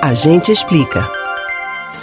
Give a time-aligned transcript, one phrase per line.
[0.00, 1.10] A gente explica.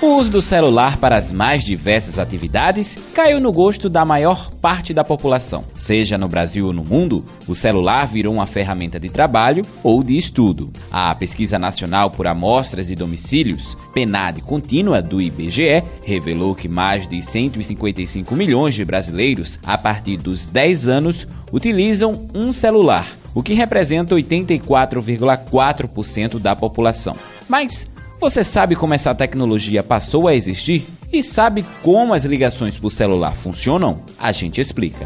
[0.00, 4.94] O uso do celular para as mais diversas atividades caiu no gosto da maior parte
[4.94, 5.64] da população.
[5.74, 10.16] Seja no Brasil ou no mundo, o celular virou uma ferramenta de trabalho ou de
[10.16, 10.70] estudo.
[10.88, 17.20] A Pesquisa Nacional por Amostras de Domicílios, PNAD contínua do IBGE, revelou que mais de
[17.20, 24.14] 155 milhões de brasileiros, a partir dos 10 anos, utilizam um celular, o que representa
[24.14, 27.16] 84,4% da população.
[27.50, 27.84] Mas
[28.20, 30.86] você sabe como essa tecnologia passou a existir?
[31.12, 34.04] E sabe como as ligações por celular funcionam?
[34.20, 35.04] A gente explica.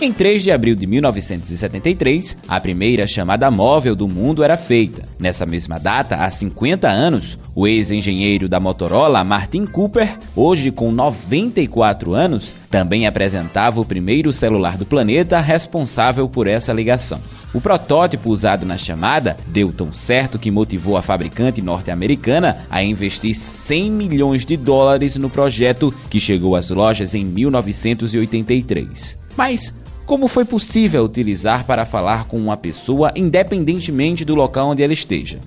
[0.00, 5.02] Em 3 de abril de 1973, a primeira chamada móvel do mundo era feita.
[5.18, 12.14] Nessa mesma data, há 50 anos, o ex-engenheiro da Motorola, Martin Cooper, hoje com 94
[12.14, 17.18] anos, também apresentava o primeiro celular do planeta responsável por essa ligação.
[17.52, 23.34] O protótipo usado na chamada deu tão certo que motivou a fabricante norte-americana a investir
[23.34, 29.18] 100 milhões de dólares no projeto que chegou às lojas em 1983.
[29.36, 29.72] Mas
[30.08, 35.38] como foi possível utilizar para falar com uma pessoa independentemente do local onde ela esteja?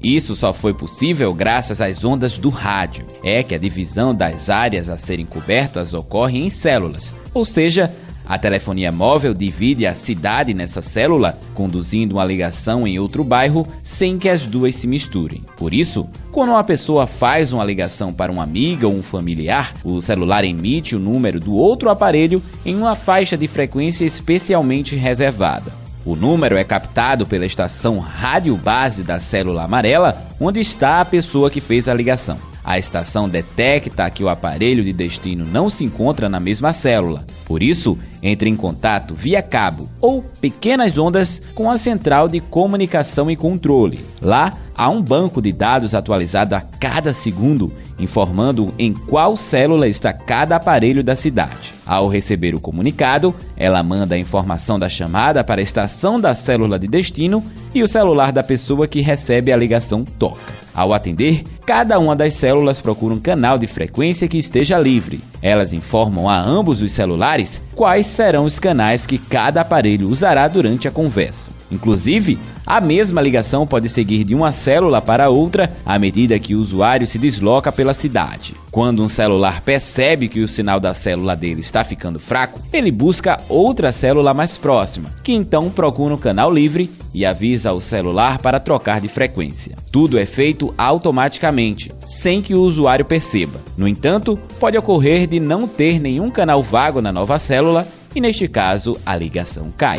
[0.00, 3.04] Isso só foi possível graças às ondas do rádio.
[3.24, 7.92] É que a divisão das áreas a serem cobertas ocorre em células, ou seja,
[8.26, 14.18] a telefonia móvel divide a cidade nessa célula, conduzindo uma ligação em outro bairro sem
[14.18, 15.42] que as duas se misturem.
[15.56, 20.00] Por isso, quando uma pessoa faz uma ligação para uma amiga ou um familiar, o
[20.00, 25.84] celular emite o número do outro aparelho em uma faixa de frequência especialmente reservada.
[26.04, 31.50] O número é captado pela estação rádio base da célula amarela, onde está a pessoa
[31.50, 32.38] que fez a ligação.
[32.64, 37.24] A estação detecta que o aparelho de destino não se encontra na mesma célula.
[37.44, 43.30] Por isso, entre em contato via cabo ou pequenas ondas com a central de comunicação
[43.30, 44.00] e controle.
[44.22, 50.12] Lá há um banco de dados atualizado a cada segundo, informando em qual célula está
[50.12, 51.74] cada aparelho da cidade.
[51.86, 56.78] Ao receber o comunicado, ela manda a informação da chamada para a estação da célula
[56.78, 60.64] de destino e o celular da pessoa que recebe a ligação toca.
[60.74, 65.20] Ao atender, cada uma das células procura um canal de frequência que esteja livre.
[65.40, 70.86] Elas informam a ambos os celulares quais serão os canais que cada aparelho usará durante
[70.88, 71.52] a conversa.
[71.74, 76.60] Inclusive, a mesma ligação pode seguir de uma célula para outra à medida que o
[76.60, 78.54] usuário se desloca pela cidade.
[78.70, 83.38] Quando um celular percebe que o sinal da célula dele está ficando fraco, ele busca
[83.48, 88.60] outra célula mais próxima, que então procura um canal livre e avisa ao celular para
[88.60, 89.76] trocar de frequência.
[89.92, 93.60] Tudo é feito automaticamente, sem que o usuário perceba.
[93.76, 98.48] No entanto, pode ocorrer de não ter nenhum canal vago na nova célula e, neste
[98.48, 99.98] caso, a ligação cai.